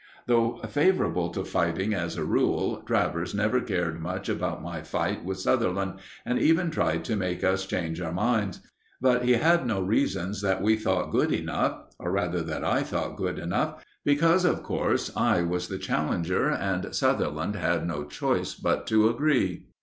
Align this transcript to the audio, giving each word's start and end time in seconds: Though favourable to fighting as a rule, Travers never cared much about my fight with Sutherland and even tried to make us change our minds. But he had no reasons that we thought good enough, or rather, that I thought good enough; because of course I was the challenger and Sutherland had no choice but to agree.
Though 0.25 0.59
favourable 0.67 1.29
to 1.29 1.45
fighting 1.45 1.93
as 1.93 2.17
a 2.17 2.25
rule, 2.25 2.81
Travers 2.87 3.35
never 3.35 3.61
cared 3.61 4.01
much 4.01 4.29
about 4.29 4.63
my 4.63 4.81
fight 4.81 5.23
with 5.23 5.37
Sutherland 5.39 5.99
and 6.25 6.39
even 6.39 6.71
tried 6.71 7.05
to 7.05 7.15
make 7.15 7.43
us 7.43 7.67
change 7.67 8.01
our 8.01 8.11
minds. 8.11 8.61
But 8.99 9.25
he 9.25 9.33
had 9.33 9.67
no 9.67 9.79
reasons 9.79 10.41
that 10.41 10.59
we 10.63 10.75
thought 10.75 11.11
good 11.11 11.31
enough, 11.31 11.83
or 11.99 12.09
rather, 12.11 12.41
that 12.41 12.63
I 12.63 12.81
thought 12.81 13.15
good 13.15 13.37
enough; 13.37 13.85
because 14.03 14.43
of 14.43 14.63
course 14.63 15.15
I 15.15 15.43
was 15.43 15.67
the 15.67 15.77
challenger 15.77 16.49
and 16.49 16.95
Sutherland 16.95 17.53
had 17.55 17.85
no 17.87 18.03
choice 18.03 18.55
but 18.55 18.87
to 18.87 19.07
agree. 19.07 19.67